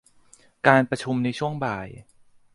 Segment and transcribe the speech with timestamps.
[0.67, 1.87] การประชุมในช่วงบ่าย